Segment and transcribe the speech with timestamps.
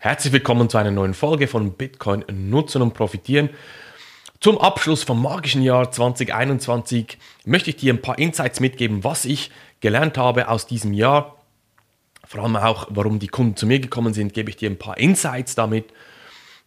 [0.00, 3.50] Herzlich willkommen zu einer neuen Folge von Bitcoin nutzen und profitieren.
[4.38, 9.50] Zum Abschluss vom magischen Jahr 2021 möchte ich dir ein paar Insights mitgeben, was ich
[9.80, 11.42] gelernt habe aus diesem Jahr.
[12.24, 14.98] Vor allem auch, warum die Kunden zu mir gekommen sind, gebe ich dir ein paar
[14.98, 15.86] Insights damit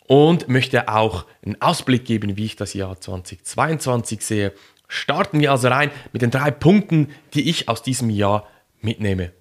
[0.08, 4.54] und möchte auch einen Ausblick geben, wie ich das Jahr 2022 sehe.
[4.90, 8.46] Starten wir also rein mit den drei Punkten, die ich aus diesem Jahr
[8.82, 9.32] mitnehme.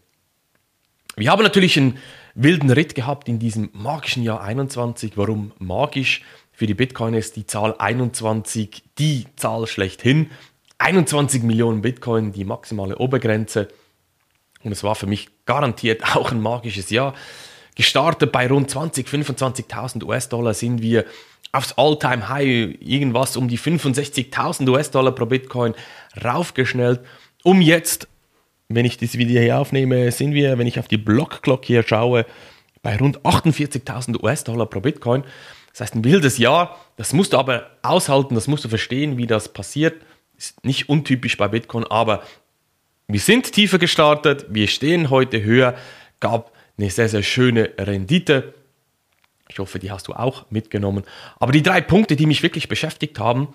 [1.17, 1.99] Wir haben natürlich einen
[2.35, 5.17] wilden Ritt gehabt in diesem magischen Jahr 21.
[5.17, 6.23] Warum magisch?
[6.53, 10.31] Für die Bitcoin ist die Zahl 21 die Zahl schlechthin.
[10.79, 13.69] 21 Millionen Bitcoin, die maximale Obergrenze.
[14.63, 17.15] Und es war für mich garantiert auch ein magisches Jahr.
[17.77, 21.07] Gestartet bei rund 20, 25.000 US-Dollar sind wir
[21.53, 25.75] aufs All-Time-High, irgendwas um die 65.000 US-Dollar pro Bitcoin
[26.23, 27.01] raufgeschnellt,
[27.43, 28.07] um jetzt
[28.77, 32.25] wenn ich das Video hier aufnehme, sind wir, wenn ich auf die Block-Clock hier schaue,
[32.83, 35.25] bei rund 48.000 US-Dollar pro Bitcoin.
[35.73, 36.79] Das heißt, ein wildes Jahr.
[36.97, 40.01] Das musst du aber aushalten, das musst du verstehen, wie das passiert.
[40.37, 42.23] Ist nicht untypisch bei Bitcoin, aber
[43.09, 45.75] wir sind tiefer gestartet, wir stehen heute höher,
[46.21, 48.55] gab eine sehr, sehr schöne Rendite.
[49.49, 51.03] Ich hoffe, die hast du auch mitgenommen.
[51.41, 53.49] Aber die drei Punkte, die mich wirklich beschäftigt haben,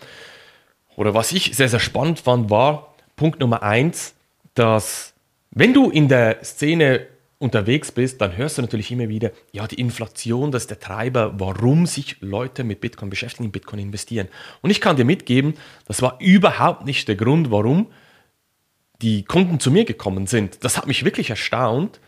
[0.97, 4.14] oder was ich sehr, sehr spannend fand, war Punkt Nummer eins,
[4.56, 5.14] dass
[5.52, 9.80] wenn du in der Szene unterwegs bist, dann hörst du natürlich immer wieder, ja, die
[9.80, 14.28] Inflation, das ist der Treiber, warum sich Leute mit Bitcoin beschäftigen, in Bitcoin investieren.
[14.62, 15.53] Und ich kann dir mitgeben,
[15.86, 17.92] das war überhaupt nicht der Grund, warum
[19.02, 20.64] die Kunden zu mir gekommen sind.
[20.64, 22.00] Das hat mich wirklich erstaunt,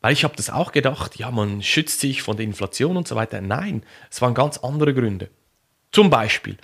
[0.00, 3.14] weil ich habe das auch gedacht, ja, man schützt sich von der Inflation und so
[3.14, 3.40] weiter.
[3.40, 5.30] Nein, es waren ganz andere Gründe.
[5.92, 6.56] Zum Beispiel,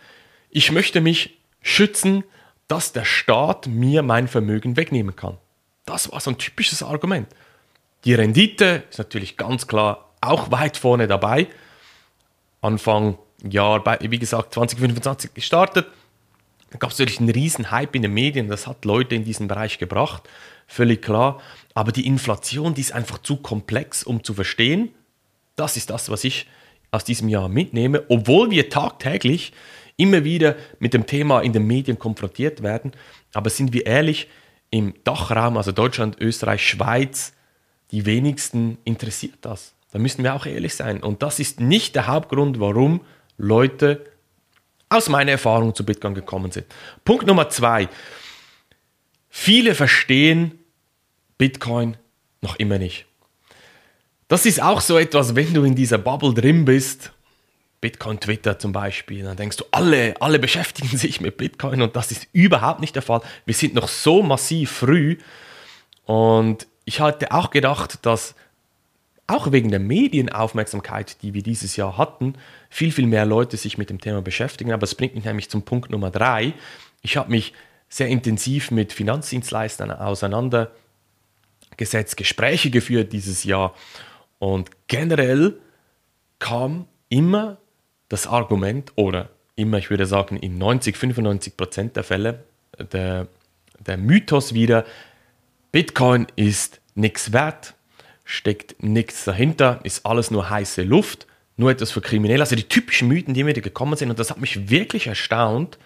[0.51, 2.25] ich möchte mich schützen
[2.69, 5.39] dass der Staat mir mein Vermögen wegnehmen kann.
[5.85, 7.29] Das war so ein typisches Argument.
[8.05, 11.47] Die Rendite ist natürlich ganz klar auch weit vorne dabei.
[12.61, 15.87] Anfang Jahr, wie gesagt, 2025 gestartet.
[16.71, 19.47] Da gab es natürlich einen riesen Hype in den Medien, das hat Leute in diesen
[19.47, 20.25] Bereich gebracht,
[20.67, 21.41] völlig klar.
[21.75, 24.91] Aber die Inflation, die ist einfach zu komplex, um zu verstehen.
[25.55, 26.47] Das ist das, was ich
[26.91, 29.53] aus diesem Jahr mitnehme, obwohl wir tagtäglich
[29.97, 32.93] immer wieder mit dem Thema in den Medien konfrontiert werden.
[33.33, 34.29] Aber sind wir ehrlich,
[34.71, 37.33] im Dachraum, also Deutschland, Österreich, Schweiz,
[37.93, 39.75] die wenigsten interessiert das.
[39.93, 41.03] Da müssen wir auch ehrlich sein.
[41.03, 43.01] Und das ist nicht der Hauptgrund, warum
[43.39, 44.05] Leute
[44.89, 46.67] aus meiner Erfahrung zu Bitcoin gekommen sind.
[47.05, 47.89] Punkt Nummer zwei.
[49.29, 50.59] Viele verstehen
[51.39, 51.97] Bitcoin
[52.41, 53.07] noch immer nicht.
[54.29, 57.13] Das ist auch so etwas, wenn du in dieser Bubble drin bist
[57.81, 62.11] Bitcoin Twitter zum Beispiel, dann denkst du, alle, alle beschäftigen sich mit Bitcoin und das
[62.11, 63.21] ist überhaupt nicht der Fall.
[63.45, 65.19] Wir sind noch so massiv früh
[66.05, 68.35] und ich hatte auch gedacht, dass
[69.27, 72.35] auch wegen der Medienaufmerksamkeit, die wir diesesAr hatten,
[72.71, 74.73] viel, viel mehr Leute sich mit dem Thema beschäftigen.
[74.73, 76.55] Aber es bringt mich nämlich zum Punkt Nummer drei.
[77.03, 77.53] Ich habe mich
[77.89, 83.75] sehr intensiv mit Finanzdienstleistern auseinandergesetzt, Gespräche geführt dieses Jahr
[84.39, 85.59] und generell
[86.39, 87.59] kam immer
[88.09, 92.45] das Argument oder immer, ich würde sagen, in 90, 95 Prozent der Fälle
[92.93, 93.27] der,
[93.79, 94.85] der Mythos wieder,
[95.73, 97.75] Bitcoin ist nichts wert,
[98.25, 102.43] steckt nichts dahinter, ist alles nur heiße Luft, nur etwas für Kriminelle.
[102.43, 104.11] Also die typischen Mythen, die mir gekommen sind.
[104.11, 105.79] Und das hat mich wirklich erstaunt,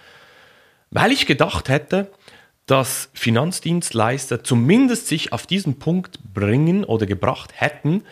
[0.91, 2.10] weil ich gedacht hätte,
[2.66, 8.04] dass Finanzdienstleister zumindest sich auf diesen Punkt bringen oder gebracht hätten,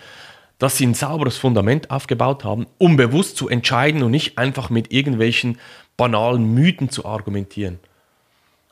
[0.59, 4.93] dass sie ein sauberes Fundament aufgebaut haben, um bewusst zu entscheiden und nicht einfach mit
[4.93, 5.59] irgendwelchen
[5.97, 7.79] banalen Mythen zu argumentieren.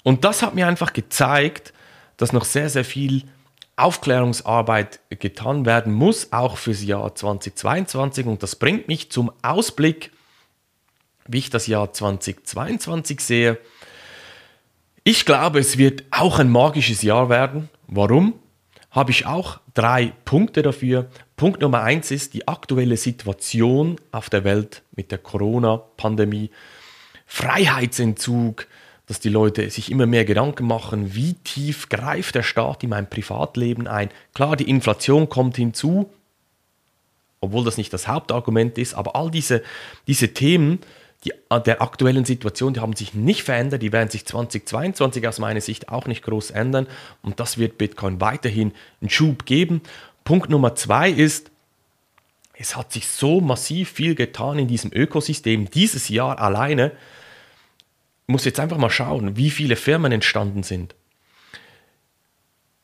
[0.02, 1.72] Und das hat mir einfach gezeigt,
[2.16, 3.24] dass noch sehr, sehr viel
[3.76, 8.26] Aufklärungsarbeit getan werden muss, auch fürs Jahr 2022.
[8.26, 10.12] Und das bringt mich zum Ausblick,
[11.26, 13.58] wie ich das Jahr 2022 sehe.
[15.04, 17.68] Ich glaube, es wird auch ein magisches Jahr werden.
[17.86, 18.34] Warum?
[18.96, 21.10] Habe ich auch drei Punkte dafür.
[21.36, 26.50] Punkt Nummer eins ist die aktuelle Situation auf der Welt mit der Corona-Pandemie,
[27.26, 28.66] Freiheitsentzug,
[29.06, 33.10] dass die Leute sich immer mehr Gedanken machen, wie tief greift der Staat in mein
[33.10, 34.08] Privatleben ein.
[34.32, 36.10] Klar, die Inflation kommt hinzu,
[37.40, 39.62] obwohl das nicht das Hauptargument ist, aber all diese,
[40.06, 40.78] diese Themen
[41.26, 45.60] die, der aktuellen Situation, die haben sich nicht verändert, die werden sich 2022 aus meiner
[45.60, 46.86] Sicht auch nicht groß ändern
[47.22, 49.82] und das wird Bitcoin weiterhin einen Schub geben
[50.26, 51.52] Punkt Nummer zwei ist,
[52.58, 56.90] es hat sich so massiv viel getan in diesem Ökosystem dieses Jahr alleine.
[58.26, 60.96] Ich muss jetzt einfach mal schauen, wie viele Firmen entstanden sind.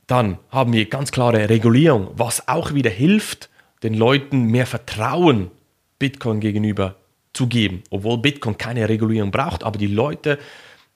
[0.06, 3.50] Dann haben wir ganz klare Regulierung, was auch wieder hilft,
[3.82, 5.50] den Leuten mehr Vertrauen
[5.98, 6.94] Bitcoin gegenüber
[7.32, 10.38] zu geben, obwohl Bitcoin keine Regulierung braucht, aber die Leute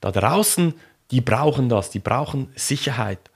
[0.00, 0.74] da draußen,
[1.10, 3.30] die brauchen das, die brauchen Sicherheit.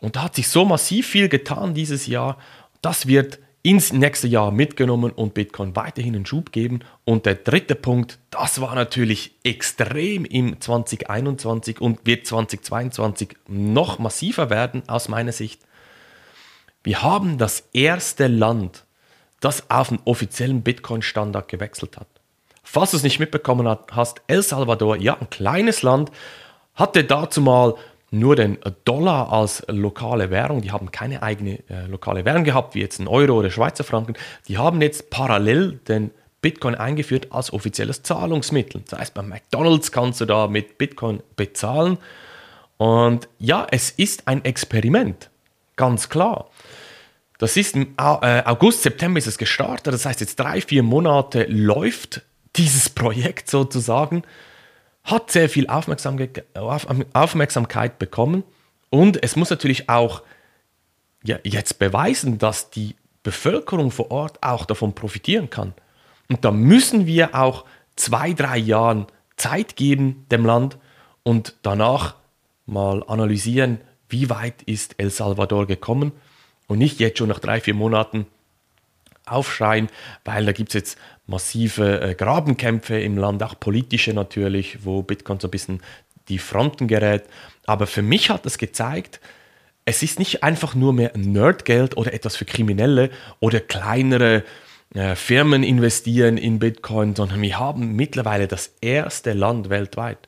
[0.00, 2.38] Und da hat sich so massiv viel getan dieses Jahr.
[2.82, 6.80] Das wird ins nächste Jahr mitgenommen und Bitcoin weiterhin einen Schub geben.
[7.04, 14.50] Und der dritte Punkt, das war natürlich extrem im 2021 und wird 2022 noch massiver
[14.50, 15.60] werden aus meiner Sicht.
[16.84, 18.84] Wir haben das erste Land,
[19.40, 22.08] das auf den offiziellen Bitcoin-Standard gewechselt hat.
[22.70, 26.12] Falls du es nicht mitbekommen hast, El Salvador, ja, ein kleines Land,
[26.74, 27.76] hatte dazu mal
[28.10, 30.60] nur den Dollar als lokale Währung.
[30.60, 34.16] Die haben keine eigene äh, lokale Währung gehabt, wie jetzt ein Euro oder Schweizer Franken.
[34.48, 36.10] Die haben jetzt parallel den
[36.42, 38.82] Bitcoin eingeführt als offizielles Zahlungsmittel.
[38.86, 41.96] Das heißt, bei McDonald's kannst du da mit Bitcoin bezahlen.
[42.76, 45.30] Und ja, es ist ein Experiment,
[45.76, 46.50] ganz klar.
[47.38, 49.94] Das ist im äh, August, September ist es gestartet.
[49.94, 52.27] Das heißt, jetzt drei, vier Monate läuft
[52.58, 54.22] dieses Projekt sozusagen
[55.04, 58.44] hat sehr viel Aufmerksamkeit bekommen
[58.90, 60.22] und es muss natürlich auch
[61.22, 65.74] ja, jetzt beweisen, dass die Bevölkerung vor Ort auch davon profitieren kann.
[66.28, 67.64] Und da müssen wir auch
[67.96, 69.06] zwei, drei Jahre
[69.36, 70.78] Zeit geben dem Land
[71.22, 72.16] und danach
[72.66, 76.12] mal analysieren, wie weit ist El Salvador gekommen
[76.66, 78.26] und nicht jetzt schon nach drei, vier Monaten
[79.30, 79.88] aufschreien,
[80.24, 85.40] weil da gibt es jetzt massive äh, Grabenkämpfe im Land, auch politische natürlich, wo Bitcoin
[85.40, 85.82] so ein bisschen
[86.28, 87.24] die Fronten gerät.
[87.66, 89.20] Aber für mich hat es gezeigt,
[89.84, 93.10] es ist nicht einfach nur mehr Nerdgeld oder etwas für Kriminelle
[93.40, 94.44] oder kleinere
[94.94, 100.18] äh, Firmen investieren in Bitcoin, sondern wir haben mittlerweile das erste Land weltweit.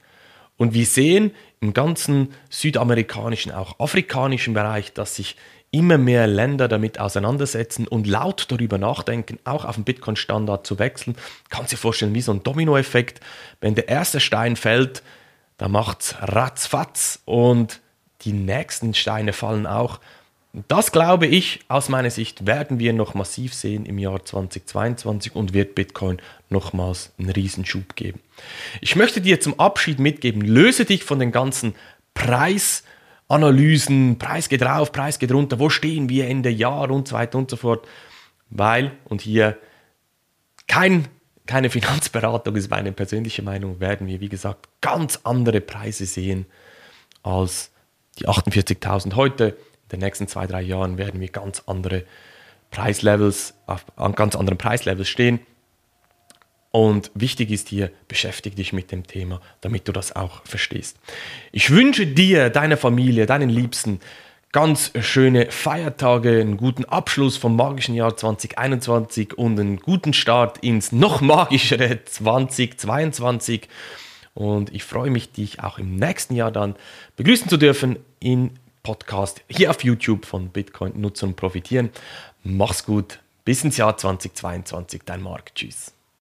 [0.56, 5.36] Und wir sehen im ganzen südamerikanischen, auch afrikanischen Bereich, dass sich
[5.72, 11.16] immer mehr Länder damit auseinandersetzen und laut darüber nachdenken, auch auf den Bitcoin-Standard zu wechseln.
[11.48, 13.20] Kannst dir vorstellen, wie so ein Dominoeffekt.
[13.60, 15.02] Wenn der erste Stein fällt,
[15.58, 17.80] dann macht es ratzfatz und
[18.22, 20.00] die nächsten Steine fallen auch.
[20.66, 25.52] Das glaube ich, aus meiner Sicht, werden wir noch massiv sehen im Jahr 2022 und
[25.54, 28.20] wird Bitcoin nochmals einen Riesenschub geben.
[28.80, 31.76] Ich möchte dir zum Abschied mitgeben, löse dich von den ganzen
[32.14, 32.82] Preis-
[33.30, 37.38] Analysen, Preis geht rauf, Preis geht runter, wo stehen wir Ende Jahr und so weiter
[37.38, 37.86] und so fort.
[38.50, 39.56] Weil, und hier
[40.66, 41.06] kein,
[41.46, 46.46] keine Finanzberatung ist meine persönliche Meinung, werden wir, wie gesagt, ganz andere Preise sehen
[47.22, 47.70] als
[48.18, 49.56] die 48.000 heute.
[49.84, 52.04] In den nächsten zwei, drei Jahren werden wir ganz andere
[52.70, 55.40] Preislevels, auf, an ganz anderen Preislevels stehen.
[56.72, 60.98] Und wichtig ist hier, beschäftige dich mit dem Thema, damit du das auch verstehst.
[61.50, 64.00] Ich wünsche dir, deiner Familie, deinen Liebsten
[64.52, 70.92] ganz schöne Feiertage, einen guten Abschluss vom magischen Jahr 2021 und einen guten Start ins
[70.92, 73.68] noch magischere 2022.
[74.34, 76.76] Und ich freue mich, dich auch im nächsten Jahr dann
[77.16, 78.52] begrüßen zu dürfen in
[78.82, 81.90] Podcast hier auf YouTube von Bitcoin nutzen und profitieren.
[82.42, 83.20] Mach's gut.
[83.44, 85.02] Bis ins Jahr 2022.
[85.04, 85.54] Dein Marc.
[85.54, 85.99] Tschüss.